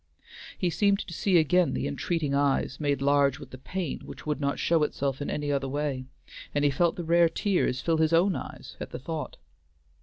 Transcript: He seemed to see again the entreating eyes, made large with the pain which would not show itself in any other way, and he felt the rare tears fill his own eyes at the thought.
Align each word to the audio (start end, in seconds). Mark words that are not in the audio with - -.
He 0.57 0.71
seemed 0.71 0.97
to 1.05 1.13
see 1.13 1.37
again 1.37 1.75
the 1.75 1.87
entreating 1.87 2.33
eyes, 2.33 2.79
made 2.79 3.03
large 3.03 3.37
with 3.37 3.51
the 3.51 3.59
pain 3.59 3.99
which 4.03 4.25
would 4.25 4.41
not 4.41 4.57
show 4.57 4.81
itself 4.81 5.21
in 5.21 5.29
any 5.29 5.51
other 5.51 5.67
way, 5.69 6.05
and 6.55 6.65
he 6.65 6.71
felt 6.71 6.95
the 6.95 7.03
rare 7.03 7.29
tears 7.29 7.81
fill 7.81 7.97
his 7.97 8.11
own 8.11 8.35
eyes 8.35 8.75
at 8.79 8.89
the 8.89 8.97
thought. 8.97 9.37